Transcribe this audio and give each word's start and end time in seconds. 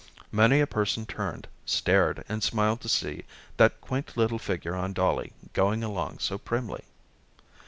Many 0.31 0.61
a 0.61 0.65
person 0.65 1.05
turned, 1.05 1.47
stared, 1.63 2.25
and 2.27 2.41
smiled 2.41 2.81
to 2.81 2.89
see 2.89 3.23
that 3.57 3.79
quaint 3.81 4.17
little 4.17 4.39
figure 4.39 4.73
on 4.73 4.93
Dollie 4.93 5.33
going 5.53 5.83
along 5.83 6.17
so 6.17 6.39
primly. 6.39 6.83